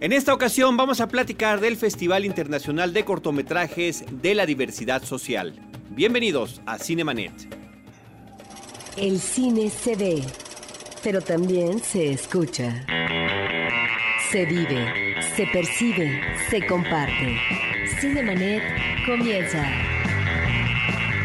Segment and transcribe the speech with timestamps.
[0.00, 5.52] En esta ocasión vamos a platicar del Festival Internacional de Cortometrajes de la Diversidad Social.
[5.90, 7.34] Bienvenidos a Cinemanet.
[8.96, 10.22] El cine se ve,
[11.04, 12.86] pero también se escucha.
[14.30, 17.36] Se vive, se percibe, se comparte.
[18.00, 18.62] Cinemanet
[19.04, 19.70] comienza.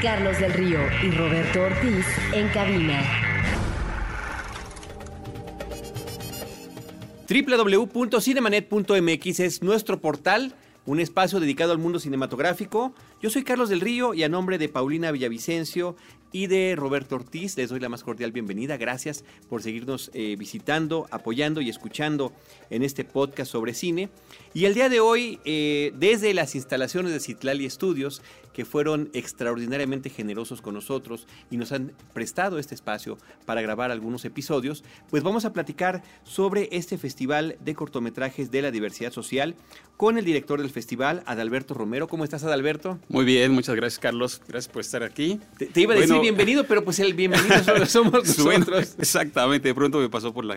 [0.02, 3.25] Carlos del Río y Roberto Ortiz en cabina.
[7.28, 10.54] www.cinemanet.mx es nuestro portal,
[10.86, 12.94] un espacio dedicado al mundo cinematográfico.
[13.22, 15.96] Yo soy Carlos del Río y a nombre de Paulina Villavicencio
[16.36, 18.76] y de Roberto Ortiz les doy la más cordial bienvenida.
[18.76, 22.34] Gracias por seguirnos eh, visitando, apoyando y escuchando
[22.70, 24.10] en este podcast sobre cine.
[24.54, 28.22] Y el día de hoy, eh, desde las instalaciones de Citlali Estudios,
[28.52, 34.24] que fueron extraordinariamente generosos con nosotros y nos han prestado este espacio para grabar algunos
[34.24, 39.56] episodios, pues vamos a platicar sobre este festival de cortometrajes de la diversidad social
[39.98, 42.08] con el director del festival, Adalberto Romero.
[42.08, 42.98] ¿Cómo estás, Adalberto?
[43.10, 44.42] Muy bien, muchas gracias, Carlos.
[44.48, 45.40] Gracias por estar aquí.
[45.58, 48.96] Te, iba a decir bienvenido, pero pues el bienvenido solo somos nosotros.
[48.98, 50.56] exactamente, de pronto me pasó por la,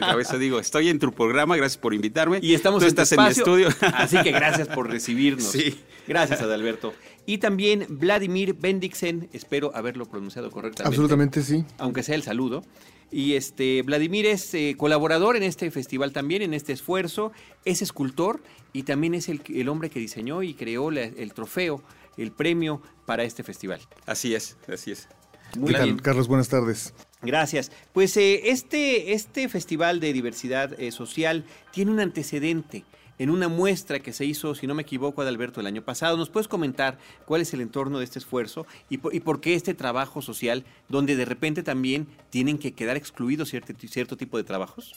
[0.00, 0.36] cabeza.
[0.36, 2.40] Digo, estoy en tu programa, gracias por invitarme.
[2.42, 3.68] Y estamos en, estás en mi estudio.
[3.80, 5.50] Así que gracias por recibirnos.
[5.50, 5.80] Sí.
[6.06, 6.92] Gracias, Adalberto.
[7.24, 10.88] Y también Vladimir Bendixen, espero haberlo pronunciado correctamente.
[10.88, 11.64] Absolutamente sí.
[11.78, 12.62] Aunque sea el saludo.
[13.10, 17.32] Y este Vladimir es eh, colaborador en este festival también, en este esfuerzo.
[17.64, 18.42] Es escultor
[18.74, 21.82] y también es el, hombre que diseñó y creó el trofeo,
[22.18, 23.80] el premio para este festival.
[24.06, 25.08] Así es, así es.
[25.56, 25.98] Muy bien.
[25.98, 26.92] Carlos, buenas tardes.
[27.22, 27.72] Gracias.
[27.92, 32.84] Pues eh, este, este festival de diversidad eh, social tiene un antecedente
[33.18, 36.16] en una muestra que se hizo, si no me equivoco, Adalberto el año pasado.
[36.16, 40.22] ¿Nos puedes comentar cuál es el entorno de este esfuerzo y por, qué este trabajo
[40.22, 44.94] social, donde de repente también tienen que quedar excluidos cierto, cierto tipo de trabajos?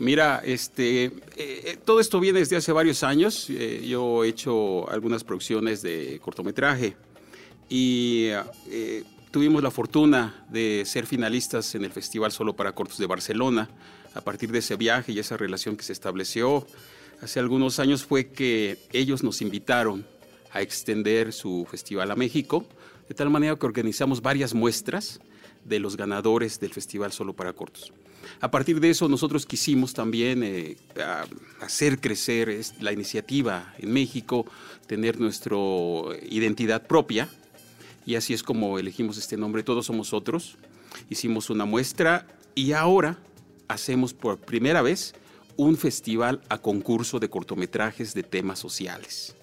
[0.00, 3.50] Mira, este, eh, eh, todo esto viene desde hace varios años.
[3.50, 6.96] Eh, yo he hecho algunas producciones de cortometraje
[7.68, 8.30] y
[9.30, 13.68] tuvimos la fortuna de ser finalistas en el Festival Solo para Cortos de Barcelona.
[14.14, 16.66] A partir de ese viaje y esa relación que se estableció,
[17.20, 20.06] hace algunos años fue que ellos nos invitaron
[20.50, 22.64] a extender su festival a México,
[23.06, 25.20] de tal manera que organizamos varias muestras
[25.64, 27.92] de los ganadores del Festival Solo para Cortos.
[28.40, 30.76] A partir de eso nosotros quisimos también eh,
[31.60, 34.46] hacer crecer la iniciativa en México,
[34.86, 35.56] tener nuestra
[36.28, 37.28] identidad propia,
[38.06, 40.56] y así es como elegimos este nombre, Todos Somos Otros.
[41.08, 43.18] Hicimos una muestra y ahora
[43.68, 45.14] hacemos por primera vez
[45.56, 49.36] un festival a concurso de cortometrajes de temas sociales.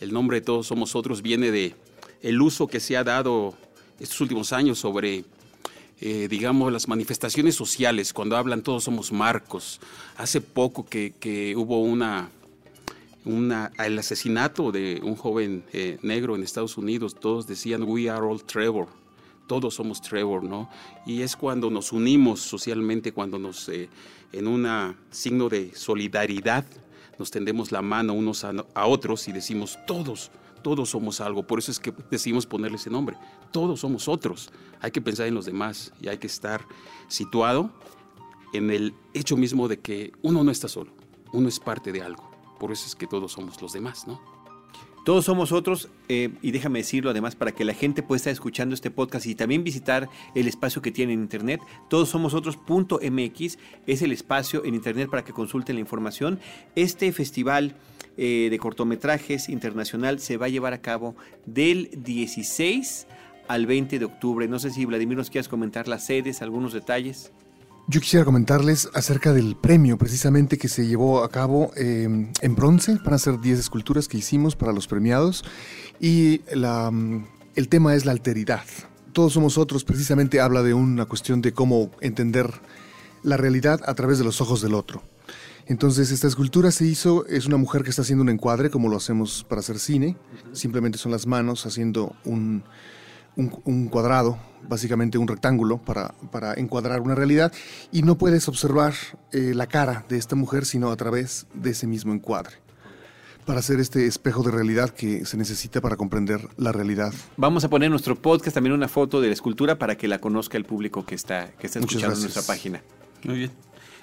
[0.00, 1.74] El nombre de Todos Somos Otros viene de
[2.20, 3.54] el uso que se ha dado
[4.00, 5.24] estos últimos años sobre,
[6.00, 9.80] eh, digamos, las manifestaciones sociales, cuando hablan Todos Somos Marcos.
[10.16, 12.30] Hace poco que, hubo una,
[13.24, 18.24] una, el asesinato de un joven eh, negro en Estados Unidos, todos decían, We are
[18.24, 18.88] all Trevor
[19.46, 20.70] todos somos Trevor, ¿no?
[21.06, 23.88] Y es cuando nos unimos socialmente, cuando nos, eh,
[24.32, 24.66] en un
[25.10, 26.64] signo de solidaridad,
[27.18, 30.30] nos tendemos la mano unos a, otros y decimos, todos,
[30.64, 31.46] todos somos algo.
[31.46, 33.16] Por eso es que decidimos ponerle ese nombre.
[33.52, 34.50] Todos somos otros.
[34.80, 36.66] Hay que pensar en los demás y hay que estar
[37.06, 37.70] situado
[38.52, 40.92] en el hecho mismo de que uno no está solo,
[41.32, 42.28] uno es parte de algo.
[42.58, 44.20] Por eso es que todos somos los demás, ¿no?
[45.04, 48.74] Todos somos otros, eh, y déjame decirlo además para que la gente pueda estar escuchando
[48.74, 51.60] este podcast y también visitar el espacio que tiene en internet.
[51.90, 56.40] Todos somos otros.mx es el espacio en internet para que consulten la información.
[56.74, 57.76] Este festival
[58.16, 61.16] eh, de cortometrajes internacional se va a llevar a cabo
[61.46, 63.06] del 16
[63.48, 64.48] al 20 de octubre.
[64.48, 67.32] No sé si Vladimir nos quieras comentar las sedes, algunos detalles.
[67.86, 72.98] Yo quisiera comentarles acerca del premio precisamente que se llevó a cabo em, en bronce.
[73.04, 75.44] Van a ser 10 esculturas que hicimos para los premiados
[76.00, 77.26] y la, mm,
[77.56, 78.64] el tema es la alteridad.
[79.12, 82.50] Todos somos otros precisamente habla de una cuestión de cómo entender
[83.22, 85.02] la realidad a través de los ojos del otro.
[85.66, 88.96] Entonces esta escultura se hizo, es una mujer que está haciendo un encuadre como lo
[88.96, 90.16] hacemos para hacer cine,
[90.52, 92.64] simplemente son las manos haciendo un,
[93.36, 94.38] un, cuadrado,
[94.68, 97.52] básicamente un rectángulo, para, para, encuadrar una realidad,
[97.92, 98.94] y no puedes observar
[99.32, 102.64] eh, la cara de esta mujer sino a través de ese mismo encuadre
[103.46, 107.12] para hacer este espejo de realidad que se necesita para comprender la realidad.
[107.36, 110.18] Vamos a poner en nuestro podcast también una foto de la escultura para que la
[110.18, 112.82] conozca el público que está, que está escuchando en nuestra página.
[113.22, 113.50] Muy bien.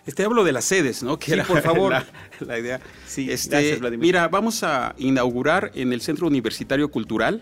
[0.06, 1.20] Este hablo de las sedes, ¿no?
[1.20, 1.94] Que sí, por favor.
[2.40, 2.82] La, idea.
[3.08, 4.08] Sí, este, gracias, Vladimir.
[4.08, 7.42] Mira, vamos a inaugurar en el Centro Universitario Cultural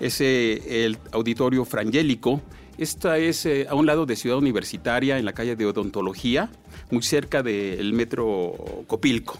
[0.00, 2.40] es el Auditorio Frangélico.
[2.78, 6.50] Esta es eh, a un lado de Ciudad Universitaria, en la calle de Odontología,
[6.90, 9.38] muy cerca del metro Copilco.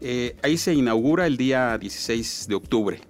[0.00, 3.00] Eh, ahí se inaugura el día 16 de octubre.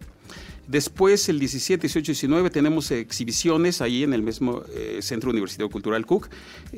[0.71, 5.69] Después, el 17, 18 y 19, tenemos exhibiciones ahí en el mismo eh, Centro Universitario
[5.69, 6.29] Cultural Cook,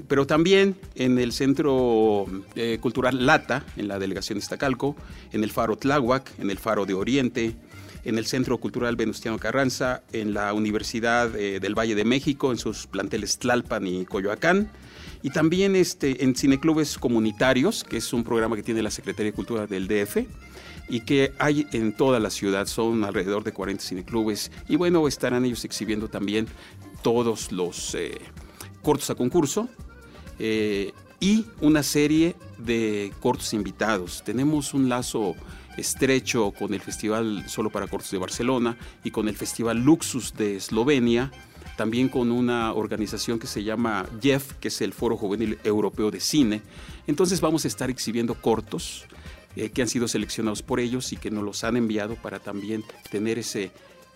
[0.08, 2.24] pero también en el Centro
[2.54, 4.96] eh, Cultural Lata, en la delegación de Iztacalco,
[5.30, 7.54] en el Faro Tláhuac, en el Faro de Oriente,
[8.04, 12.58] en el Centro Cultural Venustiano Carranza, en la Universidad eh, del Valle de México, en
[12.58, 14.70] sus planteles Tlalpan y Coyoacán,
[15.22, 19.36] y también este, en cineclubes comunitarios, que es un programa que tiene la Secretaría de
[19.36, 20.26] Cultura del DF
[20.88, 24.50] y que hay en toda la ciudad, son alrededor de 40 cineclubes.
[24.68, 26.48] Y bueno, estarán ellos exhibiendo también
[27.02, 28.18] todos los eh,
[28.82, 29.68] cortos a concurso
[30.38, 34.22] eh, y una serie de cortos invitados.
[34.24, 35.36] Tenemos un lazo
[35.76, 40.56] estrecho con el Festival Solo para Cortos de Barcelona y con el Festival Luxus de
[40.56, 41.30] Eslovenia,
[41.76, 46.20] también con una organización que se llama JEF, que es el Foro Juvenil Europeo de
[46.20, 46.62] Cine.
[47.06, 49.06] Entonces vamos a estar exhibiendo cortos
[49.56, 52.84] eh, que han sido seleccionados por ellos y que nos los han enviado para también
[53.10, 53.70] tener ese,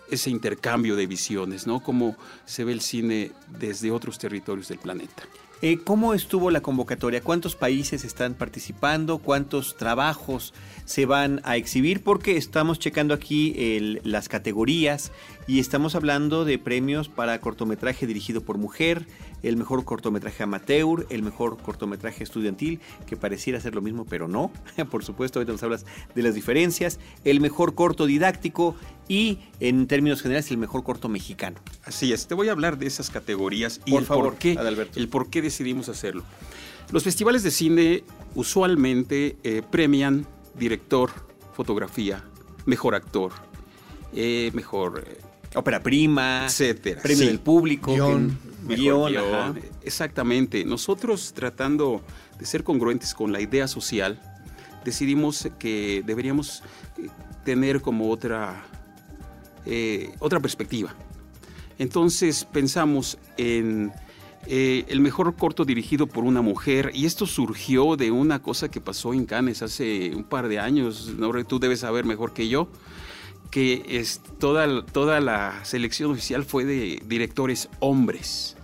[0.09, 1.81] ese intercambio de visiones, ¿no?
[1.81, 2.15] Cómo
[2.45, 5.23] se ve el cine desde otros territorios del planeta.
[5.63, 7.21] Eh, ¿Cómo estuvo la convocatoria?
[7.21, 9.17] ¿Cuántos países están participando?
[9.17, 10.53] ¿Cuántos trabajos
[10.85, 12.03] se van a exhibir?
[12.03, 15.11] Porque estamos checando aquí las categorías
[15.47, 19.07] y estamos hablando de premios para cortometraje dirigido por mujer,
[19.43, 24.51] el mejor cortometraje amateur, el mejor cortometraje estudiantil, que pareciera ser lo mismo, pero no.
[24.91, 26.99] Por supuesto, ahorita nos hablas de las diferencias.
[27.23, 28.75] El mejor corto didáctico
[29.07, 31.57] y, en términos generales, el mejor corto mexicano.
[31.85, 34.57] Así es, te voy a hablar de esas categorías y el, por qué,
[34.95, 36.23] el por qué decidimos hacerlo.
[36.91, 38.03] Los festivales de cine
[38.35, 40.25] usualmente eh, premian
[40.57, 41.11] director,
[41.53, 42.23] fotografía,
[42.65, 43.31] mejor actor,
[44.13, 45.05] eh, mejor...
[45.55, 47.01] Ópera prima, etcétera.
[47.01, 47.93] Premio del público.
[47.93, 48.37] Guión.
[49.83, 50.65] Exactamente.
[50.65, 52.01] Nosotros tratando
[52.37, 54.21] de ser congruentes con la idea social,
[54.83, 56.63] decidimos que deberíamos
[56.97, 57.07] eh,
[57.43, 58.65] tener como otra,
[59.65, 60.93] eh, otra perspectiva.
[61.79, 63.91] Entonces pensamos en
[64.47, 68.81] eh, el mejor corto dirigido por una mujer y esto surgió de una cosa que
[68.81, 71.31] pasó en Cannes hace un par de años, ¿no?
[71.45, 72.69] tú debes saber mejor que yo
[73.51, 78.57] que es toda, toda la selección oficial fue de directores hombres.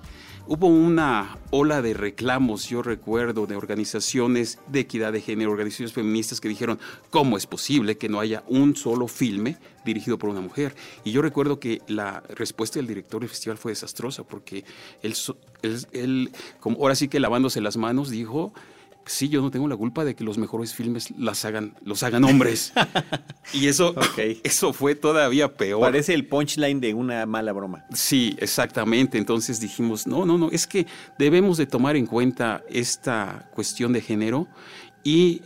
[0.45, 6.41] Hubo una ola de reclamos, yo recuerdo, de organizaciones de equidad de género, organizaciones feministas
[6.41, 6.79] que dijeron,
[7.11, 10.75] ¿cómo es posible que no haya un solo filme dirigido por una mujer?
[11.05, 14.65] Y yo recuerdo que la respuesta del director del festival fue desastrosa, porque
[15.01, 15.15] él,
[15.93, 18.53] él, como ahora sí que lavándose las manos, dijo,
[19.05, 22.23] sí, yo no tengo la culpa de que los mejores filmes las hagan, los hagan
[22.23, 22.73] hombres.
[23.53, 23.95] y eso,
[24.43, 25.81] eso fue todavía peor.
[25.81, 27.85] Parece el punchline de una mala broma.
[27.93, 29.17] Sí, exactamente.
[29.17, 34.01] Entonces dijimos, no, no, no, es que debemos de tomar en cuenta esta cuestión de
[34.01, 34.47] género
[35.03, 35.41] y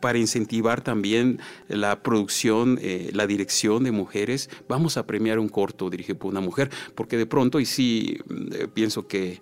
[0.00, 5.90] para incentivar también la producción, eh, la dirección de mujeres, vamos a premiar un corto
[5.90, 8.18] dirigido por una mujer, porque de pronto, y sí,
[8.52, 9.40] eh, pienso que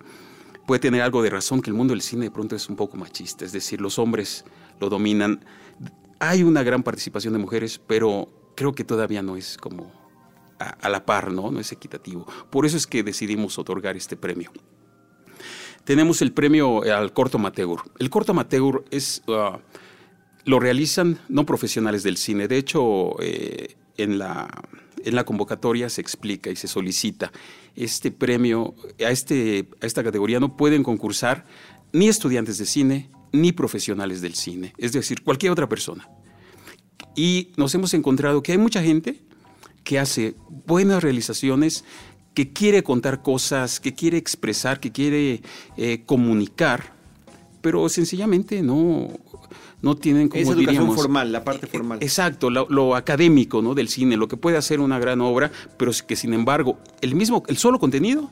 [0.67, 2.97] puede tener algo de razón que el mundo del cine de pronto es un poco
[2.97, 4.43] machista, es decir, los hombres
[4.79, 5.43] lo dominan.
[6.19, 9.89] Hay una gran participación de mujeres, pero creo que todavía no es como
[10.59, 11.51] a, la par, ¿no?
[11.51, 12.27] No es equitativo.
[12.49, 14.51] Por eso es que decidimos otorgar este premio.
[15.85, 17.79] Tenemos el premio al corto amateur.
[17.97, 19.57] El corto amateur es, uh,
[20.43, 22.49] lo realizan no profesionales del cine.
[22.49, 24.49] De hecho, eh, en la
[25.03, 27.31] en la convocatoria se explica y se solicita
[27.75, 28.75] este premio,
[29.05, 31.45] a, este, a esta categoría no pueden concursar
[31.93, 36.09] ni estudiantes de cine ni profesionales del cine, es decir, cualquier otra persona.
[37.15, 39.21] Y nos hemos encontrado que hay mucha gente
[39.83, 40.35] que hace
[40.65, 41.83] buenas realizaciones,
[42.33, 45.41] que quiere contar cosas, que quiere expresar, que quiere
[45.77, 46.93] eh, comunicar,
[47.61, 49.09] pero sencillamente no,
[49.81, 51.99] no tienen como es educación formal, la parte eh, formal.
[52.01, 53.75] Exacto, lo, académico, ¿no?
[53.75, 57.43] Del cine, lo que puede hacer una gran obra, pero que sin embargo el mismo,
[57.47, 58.31] el solo contenido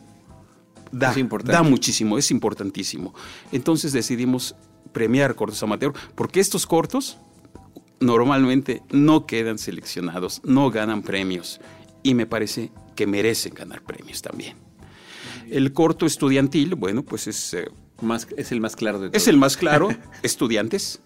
[0.91, 3.13] da, da muchísimo, es importantísimo.
[3.51, 4.55] Entonces decidimos
[4.91, 7.17] premiar cortos amateur, porque estos cortos
[7.99, 11.59] normalmente no quedan seleccionados, no ganan premios
[12.03, 14.55] y me parece que merecen ganar premios también.
[15.49, 17.67] El corto estudiantil, bueno, pues es eh,
[18.01, 19.21] más, es el más claro de todos.
[19.21, 19.89] Es el más claro,
[20.23, 21.01] estudiantes,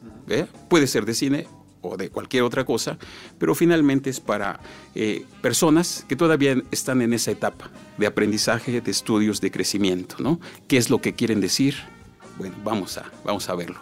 [0.67, 1.47] puede ser de cine
[1.81, 2.97] o de cualquier otra cosa,
[3.37, 4.59] pero finalmente es para
[4.95, 10.39] eh, personas que todavía están en esa etapa de aprendizaje, de estudios, de crecimiento, ¿no?
[10.67, 11.75] ¿Qué es lo que quieren decir?
[12.37, 13.79] Bueno, vamos a, vamos a verlo.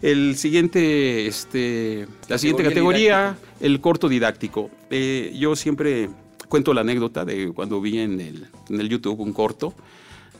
[0.00, 4.68] El siguiente, este, la siguiente categoría, el corto didáctico.
[4.90, 6.10] Eh, yo siempre
[6.48, 9.74] cuento la anécdota de cuando vi en el, en el YouTube un corto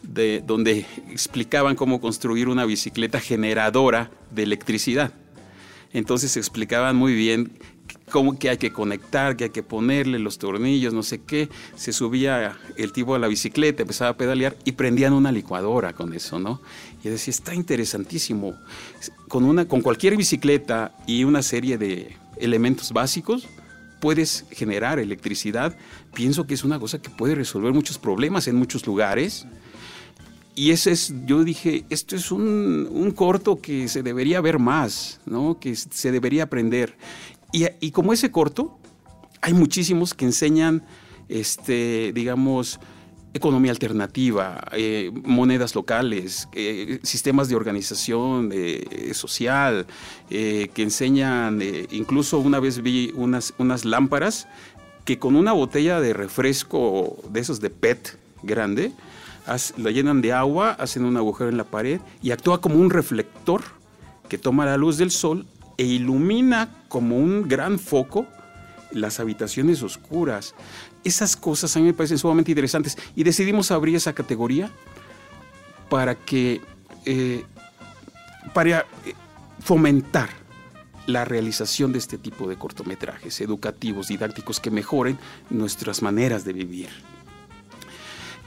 [0.02, 5.12] de, donde explicaban cómo construir una bicicleta generadora de electricidad.
[5.92, 7.52] Entonces explicaban muy bien
[8.10, 11.48] como que hay que conectar, que hay que ponerle los tornillos, no sé qué.
[11.76, 16.12] Se subía el tipo a la bicicleta, empezaba a pedalear y prendían una licuadora con
[16.12, 16.60] eso, ¿no?
[17.02, 18.54] Y decía, está interesantísimo.
[19.28, 23.48] Con, una, con cualquier bicicleta y una serie de elementos básicos,
[24.00, 25.76] puedes generar electricidad.
[26.14, 29.46] Pienso que es una cosa que puede resolver muchos problemas en muchos lugares.
[30.54, 35.20] Y ese es, yo dije, esto es un, un, corto que se debería ver más,
[35.24, 35.58] ¿no?
[35.58, 36.96] que se debería aprender.
[37.52, 38.78] Y, y, como ese corto,
[39.40, 40.82] hay muchísimos que enseñan,
[41.28, 42.80] este, digamos,
[43.34, 49.86] economía alternativa, eh, monedas locales, eh, sistemas de organización eh, social,
[50.28, 54.48] que enseñan, incluso una vez vi unas, unas lámparas
[55.04, 58.92] que con una botella de refresco de esos de PET grande,
[59.46, 63.62] la llenan de agua, hacen un agujero en la pared y actúa como un reflector
[64.28, 65.46] que toma la luz del sol
[65.76, 68.26] e ilumina como un gran foco
[68.92, 70.54] las habitaciones oscuras.
[71.04, 74.70] Esas cosas a mí me parecen sumamente interesantes y decidimos abrir esa categoría
[75.88, 76.60] para que
[77.04, 77.44] eh,
[78.54, 79.14] para eh,
[79.60, 80.28] fomentar
[81.06, 85.18] la realización de este tipo de cortometrajes educativos, didácticos que mejoren
[85.50, 86.88] nuestras maneras de vivir.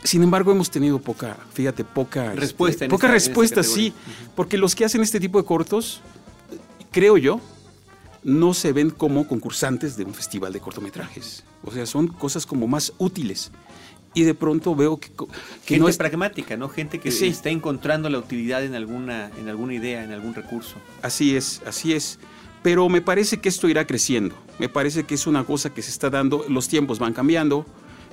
[0.05, 2.87] Sin embargo, hemos tenido poca, fíjate, poca este, respuesta.
[2.87, 3.91] poca respuesta, sí,
[4.35, 6.01] porque los que hacen este tipo de cortos,
[6.91, 7.41] creo yo,
[8.23, 11.43] no se ven como concursantes de un festival de cortometrajes.
[11.63, 13.51] O sea, son cosas como más útiles.
[14.13, 15.09] Y de pronto veo que,
[15.65, 16.69] que no es pragmática, ¿no?
[16.69, 17.27] Gente que sí.
[17.27, 20.75] está encontrando la utilidad en alguna, en alguna idea, en algún recurso.
[21.01, 22.19] Así es, así es.
[22.63, 24.35] Pero me parece que esto irá creciendo.
[24.57, 26.45] Me parece que es una cosa que se está dando.
[26.47, 27.65] Los tiempos van cambiando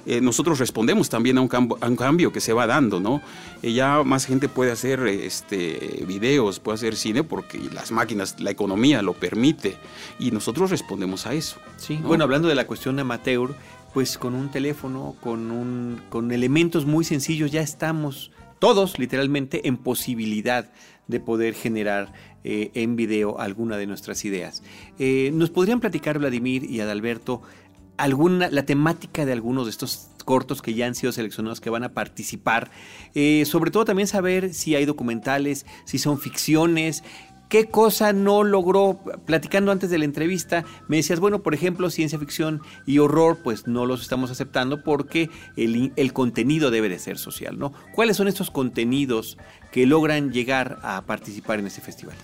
[0.05, 1.49] eh, nosotros respondemos también a un,
[1.97, 3.23] cambio, que se va dando, ¿no?
[3.63, 8.51] Eh, ya más gente puede hacer este, videos, puede hacer cine porque las máquinas, la
[8.51, 9.77] economía lo permite
[10.19, 11.59] y nosotros respondemos a eso.
[11.77, 13.55] Sí, bueno, hablando de la cuestión amateur,
[13.95, 19.77] pues con un teléfono, con, un, con elementos muy sencillos ya estamos todos literalmente en
[19.77, 20.71] posibilidad
[21.09, 22.13] de poder generar
[22.45, 24.63] eh, en video alguna de nuestras ideas.
[24.99, 27.43] ¿Nos podrían platicar, Vladimir y Adalberto,
[27.97, 31.85] alguna, la temática de algunos de estos cortos que ya han sido seleccionados que van
[31.85, 32.71] a participar.
[33.15, 37.03] Eh, sobre todo también saber si hay documentales, si son ficciones.
[37.49, 38.99] ¿Qué cosa no logró?
[39.27, 43.67] Platicando antes de la entrevista, me decías, bueno, por ejemplo, ciencia ficción y horror, pues
[43.67, 47.75] no los estamos aceptando porque el, el contenido debe de ser social, ¿no?
[47.95, 49.37] ¿Cuáles son estos contenidos
[49.71, 52.17] que logran llegar a participar en este festival?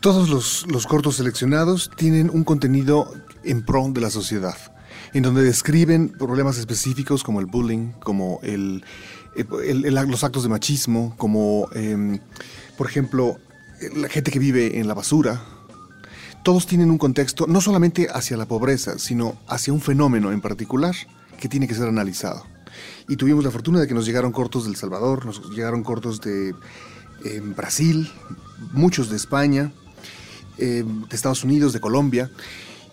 [0.00, 3.10] Todos los, los cortos seleccionados tienen un contenido
[3.44, 4.75] en pro de la sociedad
[5.16, 8.84] en donde describen problemas específicos como el bullying, como el,
[9.34, 12.18] los actos de machismo, como, em,
[12.76, 13.38] por ejemplo,
[13.94, 15.42] la gente que vive en la basura.
[16.44, 20.94] Todos tienen un contexto no solamente hacia la pobreza, sino hacia un fenómeno en particular
[21.40, 22.44] que tiene que ser analizado.
[23.08, 26.54] Y tuvimos la fortuna de que nos llegaron cortos del Salvador, nos llegaron cortos de
[27.24, 28.12] em, Brasil,
[28.72, 29.72] muchos de España,
[30.58, 32.30] em, de Estados Unidos, de Colombia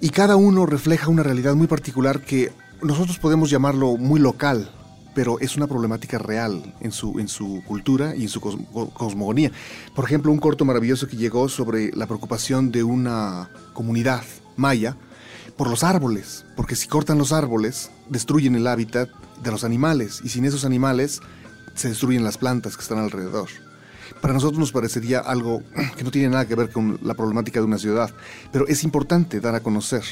[0.04, 4.70] y cada uno refleja una realidad muy particular que nosotros podemos llamarlo muy local,
[5.16, 9.54] pero es una problemática real en su, en su cultura y en su cosmogonía.
[9.96, 14.24] Por ejemplo, un corto maravilloso que llegó sobre la preocupación de una comunidad
[14.58, 14.98] maya
[15.56, 19.08] por los árboles, porque si cortan los árboles, destruyen el hábitat
[19.42, 21.22] de los animales, y sin esos animales
[21.76, 23.48] se destruyen las plantas que están alrededor
[24.22, 25.64] para nosotros nos parecería algo
[25.98, 28.14] que no tiene nada que ver con la problemática de una ciudad,
[28.52, 30.04] pero es importante dar a conocer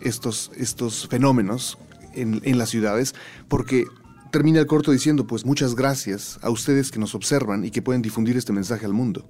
[0.00, 1.78] estos, estos fenómenos
[2.14, 3.14] en, en las ciudades
[3.48, 3.84] porque
[4.30, 8.02] termina el corto diciendo, pues muchas gracias a ustedes que nos observan y que pueden
[8.02, 9.26] difundir este mensaje al mundo.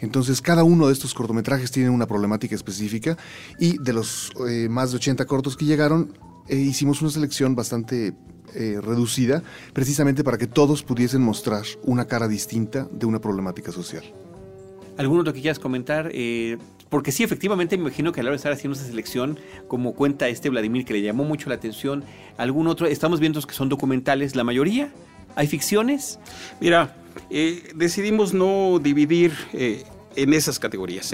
[0.00, 3.16] Entonces, cada uno de estos cortometrajes tiene una problemática específica
[3.58, 6.12] y de los eh, más de 80 cortos que llegaron,
[6.48, 8.14] eh, hicimos una selección bastante
[8.54, 9.42] eh, reducida
[9.74, 14.02] precisamente para que todos pudiesen mostrar una cara distinta de una problemática social.
[14.96, 16.10] ¿Algún otro que quieras comentar?
[16.14, 16.56] Eh,
[16.88, 19.38] porque sí, efectivamente, me imagino que a la hora de estar haciendo esa selección,
[19.68, 22.02] como cuenta este Vladimir, que le llamó mucho la atención,
[22.38, 24.90] algún otro, estamos viendo que son documentales, la mayoría,
[25.34, 26.18] ¿hay ficciones?
[26.58, 26.96] Mira,
[27.28, 31.12] eh, decidimos no dividir en esas categorías.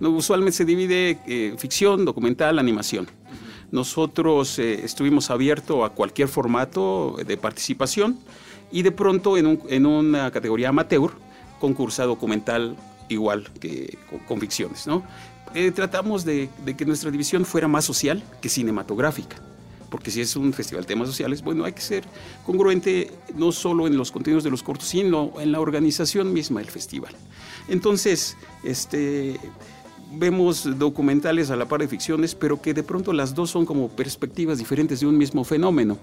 [0.00, 3.06] usualmente se divide ficción, documental, animación.
[3.74, 8.20] Nosotros eh, estuvimos abiertos a cualquier formato de participación
[8.70, 11.10] y de pronto en, una categoría amateur,
[11.58, 12.76] concursa documental
[13.08, 14.86] igual que con, ficciones.
[14.86, 15.02] ¿no?
[15.56, 19.42] Eh, tratamos de, que nuestra división fuera más social que cinematográfica
[19.90, 22.04] porque si es un festival de temas sociales, bueno, hay que ser
[22.44, 26.68] congruente no solo en los contenidos de los cortos, sino en la organización misma del
[26.68, 27.14] festival.
[27.68, 29.38] Entonces, este,
[30.16, 33.88] vemos documentales a la par de ficciones, pero que de pronto las dos son como
[33.88, 35.98] perspectivas diferentes de un mismo fenómeno.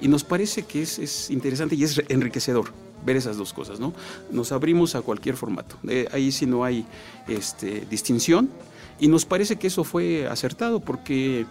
[0.00, 2.72] Y nos parece que es, es interesante y es enriquecedor
[3.04, 3.92] ver esas dos cosas, ¿no?
[4.30, 5.76] Nos abrimos a cualquier formato.
[5.88, 6.86] Eh, ahí sí no hay
[7.28, 8.50] este, distinción.
[8.98, 11.46] Y nos parece que eso fue acertado porque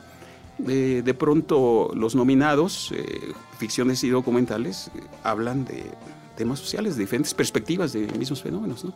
[0.67, 4.91] eh, de pronto los nominados, eh, ficciones y documentales,
[5.23, 5.83] hablan de
[6.37, 8.93] temas sociales, de diferentes perspectivas de mismos fenómenos, ¿no?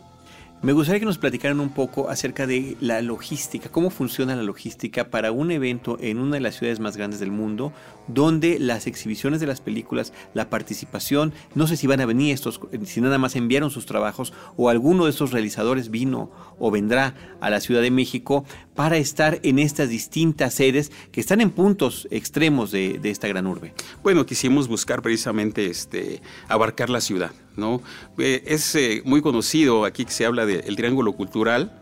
[0.64, 5.10] Me gustaría que nos platicaran un poco acerca de la logística, cómo funciona la logística
[5.10, 7.70] para un evento en una de las ciudades más grandes del mundo,
[8.08, 12.60] donde las exhibiciones de las películas, la participación, no sé si van a venir estos,
[12.86, 17.50] si nada más enviaron sus trabajos o alguno de estos realizadores vino o vendrá a
[17.50, 22.70] la Ciudad de México para estar en estas distintas sedes que están en puntos extremos
[22.70, 23.72] de, esta gran urbe.
[24.02, 27.32] Bueno, quisimos buscar precisamente este, abarcar la ciudad.
[27.56, 27.82] ¿no?
[28.18, 31.72] Eh, es eh, muy conocido aquí que se habla del triángulo cultural,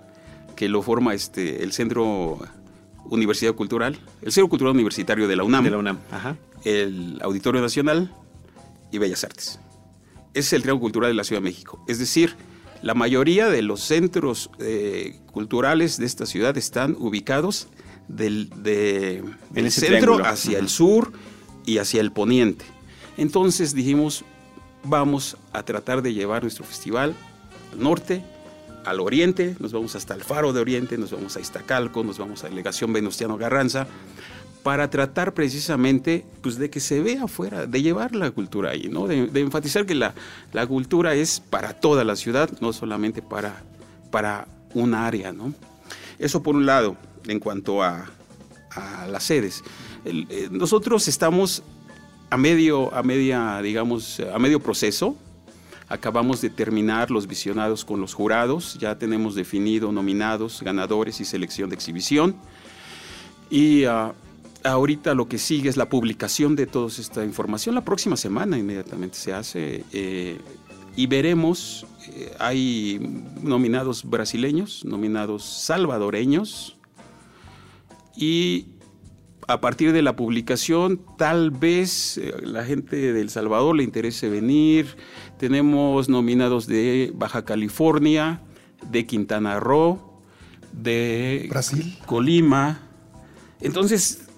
[0.56, 2.38] que lo forma este, el Centro
[3.06, 5.98] Universidad Cultural, el Centro Cultural Universitario de la UNAM, de la UNAM.
[6.64, 8.14] el Auditorio Nacional
[8.90, 9.58] y Bellas Artes.
[10.34, 11.82] Ese es el triángulo cultural de la Ciudad de México.
[11.88, 12.36] Es decir,
[12.82, 17.68] la mayoría de los centros eh, culturales de esta ciudad están ubicados
[18.08, 18.50] del,
[19.70, 21.12] centro hacia el sur
[21.64, 22.64] y hacia el poniente.
[23.16, 24.24] Entonces dijimos,
[24.82, 27.14] vamos a tratar de llevar nuestro festival
[27.72, 28.24] al norte,
[28.84, 32.42] al oriente, nos vamos hasta el Faro de Oriente, nos vamos a Iztacalco, nos vamos
[32.42, 33.86] a Delegación Venustiano Garranza,
[34.62, 39.06] para tratar precisamente pues, de que se vea afuera, de llevar la cultura ahí, ¿no?
[39.06, 40.14] de, enfatizar que la,
[40.68, 43.62] cultura es para toda la ciudad, no solamente para,
[44.10, 45.32] para un área.
[45.32, 45.52] ¿no?
[46.18, 48.06] Eso por un lado, en cuanto a,
[49.10, 49.62] las sedes.
[50.06, 51.62] Eh, nosotros estamos
[52.30, 55.14] a medio, a media, digamos, a medio proceso.
[55.90, 61.68] Acabamos de terminar los visionados con los jurados, ya tenemos definido nominados, ganadores y selección
[61.68, 62.34] de exhibición.
[63.50, 64.14] Y ah,
[64.64, 67.74] ahorita lo que sigue es la publicación de toda esta información.
[67.74, 70.38] La próxima semana inmediatamente se hace eh,
[70.96, 73.00] y veremos, eh, hay
[73.42, 76.76] nominados brasileños, nominados salvadoreños
[78.16, 78.66] y
[79.48, 84.28] a partir de la publicación, tal vez eh, la gente de El Salvador le interese
[84.28, 84.96] venir.
[85.38, 88.40] Tenemos nominados de Baja California,
[88.90, 90.20] de Quintana Roo,
[90.72, 92.80] de Brasil, Colima.
[93.60, 94.28] Entonces,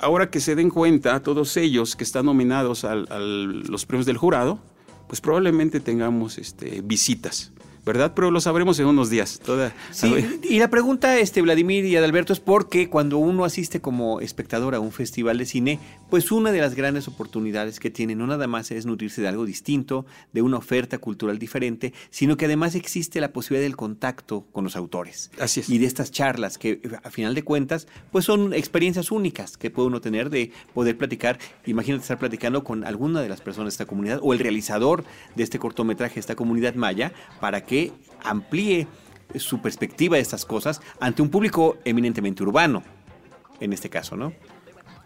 [0.00, 4.58] ahora que se den cuenta, todos ellos que están nominados a, los premios del jurado,
[5.06, 7.52] pues probablemente tengamos este, visitas.
[7.88, 8.12] ¿Verdad?
[8.14, 9.40] Pero lo sabremos en unos días.
[9.42, 14.20] Toda, sí, y la pregunta, este, Vladimir y Adalberto, es porque cuando uno asiste como
[14.20, 18.26] espectador a un festival de cine, pues una de las grandes oportunidades que tiene no
[18.26, 22.74] nada más es nutrirse de algo distinto, de una oferta cultural diferente, sino que además
[22.74, 25.30] existe la posibilidad del contacto con los autores.
[25.40, 25.70] Así es.
[25.70, 29.88] Y de estas charlas que a final de cuentas, pues son experiencias únicas que puede
[29.88, 31.38] uno tener de poder platicar.
[31.64, 35.04] Imagínate estar platicando con alguna de las personas de esta comunidad o el realizador
[35.36, 37.77] de este cortometraje esta comunidad maya para que
[38.22, 38.86] amplíe
[39.36, 42.82] su perspectiva de estas cosas ante un público eminentemente urbano,
[43.60, 44.32] en este caso, ¿no?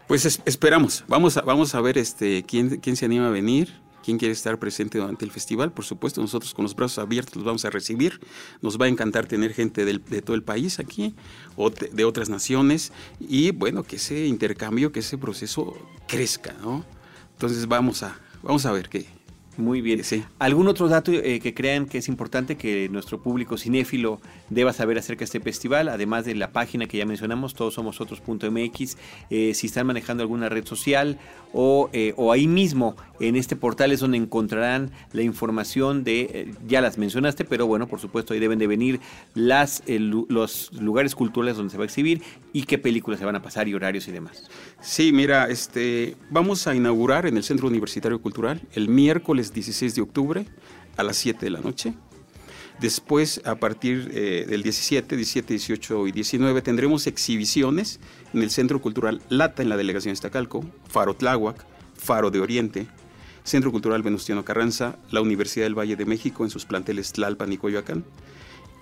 [0.07, 4.17] Pues esperamos, vamos a, vamos a ver este, quién, quién se anima a venir, quién
[4.17, 5.71] quiere estar presente durante el festival.
[5.71, 8.19] Por supuesto, nosotros con los brazos abiertos los vamos a recibir.
[8.61, 11.15] Nos va a encantar tener gente de todo el país aquí,
[11.55, 15.73] o de otras naciones, y bueno, que ese intercambio, que ese proceso
[16.07, 16.85] crezca, ¿no?
[17.31, 19.07] Entonces vamos a, vamos a ver qué,
[19.57, 20.03] muy bien.
[20.03, 20.23] Sí.
[20.39, 24.97] ¿Algún otro dato eh, que crean que es importante que nuestro público cinéfilo deba saber
[24.97, 25.89] acerca de este festival?
[25.89, 28.97] Además de la página que ya mencionamos, todos somos otros.mx,
[29.29, 31.19] eh, si están manejando alguna red social
[31.53, 36.81] o, eh, o, ahí mismo en este portal es donde encontrarán la información de, ya
[36.81, 38.99] las mencionaste, pero bueno, por supuesto ahí deben de venir
[39.35, 43.41] las, los lugares culturales donde se va a exhibir y qué películas se van a
[43.41, 44.49] pasar y horarios y demás.
[44.81, 50.01] Sí, mira, este, vamos a inaugurar en el Centro Universitario Cultural el miércoles 16 de
[50.01, 50.45] octubre
[50.95, 51.93] a las 7 de la noche.
[52.79, 57.99] Después, a partir eh, del 17, 17, 18 y 19, tendremos exhibiciones
[58.33, 62.87] en el Centro Cultural Lata en la Delegación Estacalco, Faro Tláhuac, Faro de Oriente,
[63.43, 67.57] Centro Cultural Venustiano Carranza, la Universidad del Valle de México en sus planteles Tlalpan y
[67.57, 68.03] Coyoacán,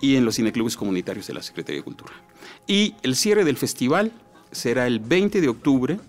[0.00, 2.12] y en los cineclubes comunitarios de la Secretaría de Cultura.
[2.66, 4.12] Y el cierre del festival
[4.50, 6.00] será el 20 de octubre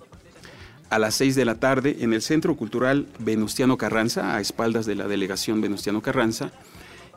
[0.93, 4.93] a las 6 de la tarde en el Centro Cultural Venustiano Carranza, a espaldas de
[4.93, 6.51] la delegación Venustiano Carranza.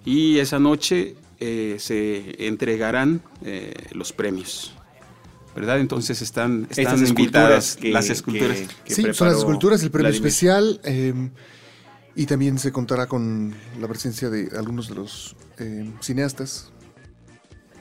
[0.03, 4.73] Y esa noche eh, se entregarán eh, los premios.
[5.55, 5.81] ¿Verdad?
[5.81, 8.59] Entonces están, están invitadas las esculturas.
[8.87, 10.81] sí, son las esculturas, el premio especial.
[10.83, 11.31] Em,
[12.15, 16.73] y también se contará con la presencia de algunos de los em, cineastas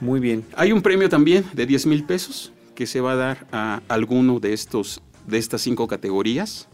[0.01, 0.43] Muy bien.
[0.57, 4.41] Hay un premio también de 10 mil pesos que se va a dar a alguno
[4.41, 6.67] de, estos, de estas cinco categorías.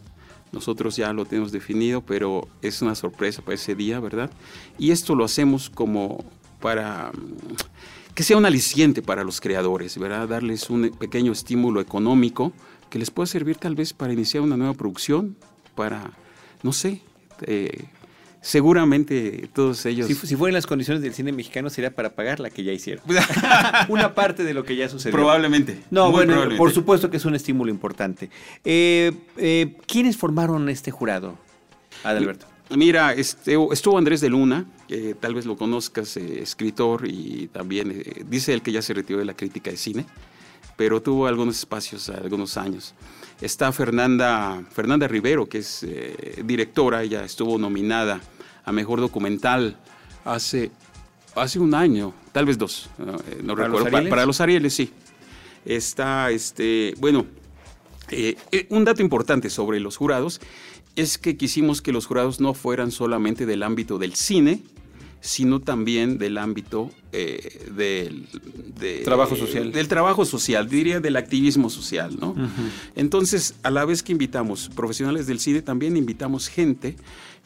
[0.52, 4.30] Nosotros ya lo tenemos definido, pero es una sorpresa para ese día, ¿verdad?
[4.78, 6.24] Y esto lo hacemos como
[6.60, 10.28] para mm, que sea un aliciente para los creadores, ¿verdad?
[10.28, 12.52] Darles un pequeño estímulo económico
[12.90, 15.36] que les pueda servir tal vez para iniciar una nueva producción,
[15.74, 16.12] para,
[16.62, 17.00] no sé,
[17.40, 17.86] eh,
[18.42, 20.08] seguramente todos ellos...
[20.08, 23.02] Si, si, fueran las condiciones del cine mexicano sería para pagar la que ya hicieron.
[23.88, 25.16] Una parte de lo que ya sucedió.
[25.16, 25.80] Probablemente.
[25.90, 28.28] No, bueno, por supuesto que es un estímulo importante.
[28.64, 31.38] Eh, eh, ¿Quiénes formaron este jurado,
[32.02, 32.46] Adalberto?
[32.70, 38.02] Mira, este, estuvo Andrés de Luna, que tal vez lo conozcas, eh, escritor y también
[38.28, 40.06] dice él que ya se retiró de la crítica de cine,
[40.76, 42.94] pero tuvo algunos espacios, algunos años.
[43.42, 45.86] Está Fernanda, Fernanda Rivero, que es
[46.44, 48.20] directora, ella estuvo nominada
[48.64, 49.76] a Mejor Documental
[50.24, 50.70] hace,
[51.34, 54.08] hace un año, tal vez dos, no, eh, recuerdo.
[54.08, 54.92] para, los Arieles, sí.
[55.64, 57.26] Está, este, bueno,
[58.10, 60.40] eh, eh, un dato importante sobre los jurados
[60.96, 64.60] es que quisimos que los jurados no fueran solamente del ámbito del cine,
[65.22, 68.26] sino también del ámbito del
[69.04, 69.70] trabajo social.
[69.70, 72.34] Del trabajo social, diría del activismo social, ¿no?
[72.96, 76.96] Entonces, a la vez que invitamos profesionales del cine, también invitamos gente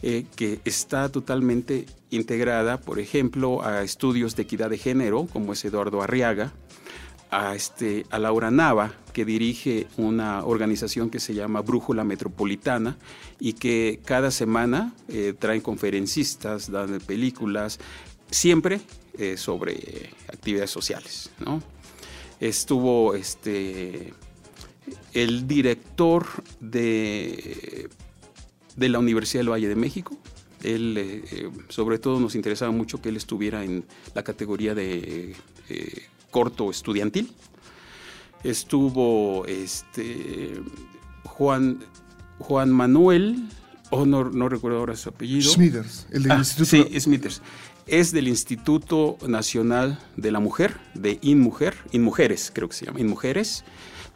[0.03, 5.65] eh, que está totalmente integrada, por ejemplo, a estudios de equidad de género, como es
[5.65, 6.53] Eduardo Arriaga,
[7.31, 12.97] a, este, a Laura Nava, que dirige una organización que se llama Brújula Metropolitana
[13.41, 17.79] y que cada semana eh, traen conferencistas, dan películas,
[18.31, 18.81] siempre
[19.19, 21.31] eh, sobre actividades sociales.
[21.45, 21.63] ¿no?
[22.41, 24.13] Estuvo este,
[25.15, 26.27] el director
[26.61, 27.89] de
[28.77, 30.17] de la Universidad del Valle de México.
[30.63, 33.85] Él, eh, eh, sobre todo, nos interesaba mucho que él estuviera en
[34.15, 35.35] la categoría de
[36.37, 37.33] corto estudiantil.
[38.45, 40.61] Estuvo este,
[41.25, 41.79] Juan,
[42.41, 43.49] Juan Manuel,
[43.89, 45.51] oh, no, recuerdo ahora su apellido.
[45.51, 46.89] Smithers, el del ah, Instituto.
[46.91, 47.41] Sí, Smithers.
[47.87, 53.65] Es del Instituto Nacional de la Mujer, de InMujer, InMujeres, creo que se llama, InMujeres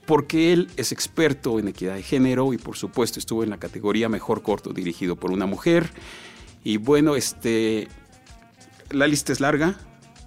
[0.04, 4.08] porque él es experto en equidad de género y por supuesto estuvo en la categoría
[4.08, 5.90] Mejor Corto dirigido por una mujer.
[6.64, 7.86] Y bueno, este,
[8.90, 9.76] la lista es larga,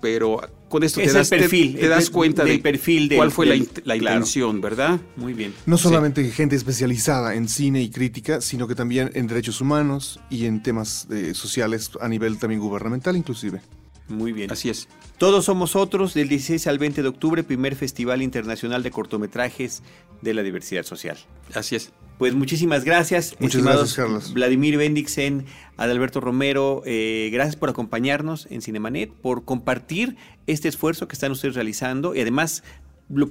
[0.04, 4.60] pero con esto te das, perfil, te, das cuenta de perfil cuál fue la, intención,
[4.60, 5.00] ¿verdad?
[5.16, 5.54] Muy bien.
[5.66, 10.46] No solamente gente especializada en cine y crítica, sino que también en derechos humanos y
[10.46, 13.62] en temas eh, sociales a nivel también gubernamental inclusive.
[14.10, 14.52] Muy bien.
[14.52, 14.90] Así es.
[15.24, 19.82] Todos somos otros del 16 al 20 de octubre, primer Festival Internacional de Cortometrajes
[20.22, 21.16] de la Diversidad Social.
[21.54, 21.94] Así es.
[22.18, 23.34] Pues muchísimas gracias.
[23.40, 24.34] Muchas gracias, Carlos.
[24.34, 25.46] Vladimir Bendixen,
[25.78, 31.56] Adalberto Romero, eh, gracias por acompañarnos en Cinemanet, por compartir este esfuerzo que están ustedes
[31.56, 32.62] realizando y además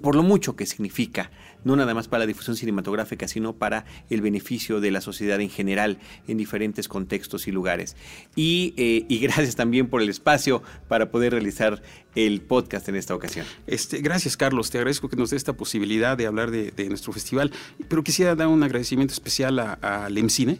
[0.00, 1.30] por lo mucho que significa,
[1.64, 5.50] no nada más para la difusión cinematográfica, sino para el beneficio de la sociedad en
[5.50, 7.96] general en diferentes contextos y lugares.
[8.37, 11.82] Y, eh, gracias también por el espacio para poder realizar
[12.14, 13.46] el podcast en esta ocasión.
[13.66, 14.70] Este, gracias, Carlos.
[14.70, 17.52] Te agradezco que nos dé esta posibilidad de hablar de, nuestro festival.
[17.88, 20.58] Pero quisiera dar un agradecimiento especial a, a LEMCINE,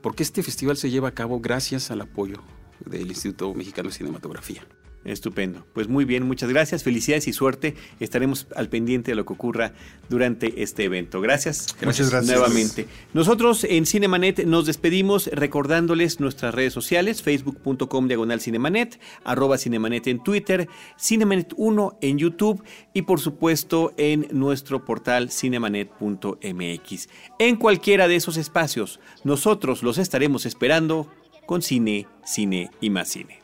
[0.00, 2.42] porque este festival se lleva a cabo gracias al apoyo
[2.86, 4.64] del Instituto Mexicano de Cinematografía.
[5.04, 5.66] Estupendo.
[5.74, 7.74] Pues muy bien, muchas gracias, felicidades y suerte.
[8.00, 9.72] Estaremos al pendiente de lo que ocurra
[10.08, 11.20] durante este evento.
[11.20, 11.76] Gracias.
[11.82, 12.38] Muchas gracias.
[12.38, 12.86] Nuevamente.
[13.12, 20.22] Nosotros en Cinemanet nos despedimos recordándoles nuestras redes sociales, facebook.com diagonal cinemanet, arroba cinemanet en
[20.22, 22.62] Twitter, cinemanet 1 en YouTube
[22.94, 27.08] y por supuesto en nuestro portal cinemanet.mx.
[27.38, 31.10] En cualquiera de esos espacios, nosotros los estaremos esperando
[31.46, 33.43] con cine, cine y más cine.